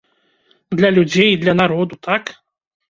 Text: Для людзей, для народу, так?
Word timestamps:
Для 0.79 0.89
людзей, 0.97 1.31
для 1.45 1.53
народу, 1.63 2.03
так? 2.11 2.37